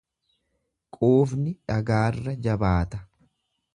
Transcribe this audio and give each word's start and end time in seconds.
Quufni 0.95 1.53
dhagaarra 1.73 2.33
jabaata. 2.47 3.03